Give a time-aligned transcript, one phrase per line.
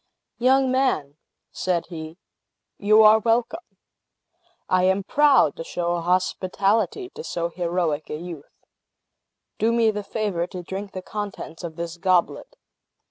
[0.39, 1.17] "Young man,"
[1.51, 2.17] said he,
[2.79, 3.77] "you are welcome!
[4.67, 8.65] I am proud to show hospitality to so heroic a youth.
[9.59, 12.55] Do me the favor to drink the contents of this goblet.